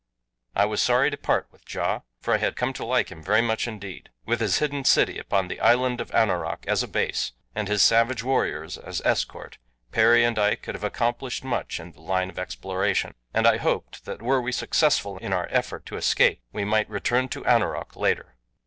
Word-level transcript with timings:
I 0.55 0.65
was 0.65 0.81
sorry 0.81 1.11
to 1.11 1.15
part 1.15 1.47
with 1.51 1.61
Ja, 1.71 1.99
for 2.21 2.33
I 2.33 2.39
had 2.39 2.55
come 2.55 2.73
to 2.73 2.83
like 2.83 3.11
him 3.11 3.21
very 3.21 3.43
much 3.43 3.67
indeed. 3.67 4.09
With 4.25 4.39
his 4.39 4.57
hidden 4.57 4.83
city 4.83 5.19
upon 5.19 5.47
the 5.47 5.59
island 5.59 6.01
of 6.01 6.09
Anoroc 6.09 6.65
as 6.67 6.81
a 6.81 6.87
base, 6.87 7.33
and 7.53 7.67
his 7.67 7.83
savage 7.83 8.23
warriors 8.23 8.79
as 8.79 9.03
escort 9.05 9.59
Perry 9.91 10.23
and 10.23 10.39
I 10.39 10.55
could 10.55 10.73
have 10.73 10.83
accomplished 10.83 11.43
much 11.43 11.79
in 11.79 11.91
the 11.91 12.01
line 12.01 12.31
of 12.31 12.39
exploration, 12.39 13.13
and 13.31 13.45
I 13.45 13.57
hoped 13.57 14.05
that 14.05 14.23
were 14.23 14.41
we 14.41 14.51
successful 14.51 15.19
in 15.19 15.33
our 15.33 15.47
effort 15.51 15.85
to 15.85 15.97
escape 15.97 16.41
we 16.51 16.65
might 16.65 16.89
return 16.89 17.27
to 17.29 17.45
Anoroc 17.45 17.95
later. 17.95 18.33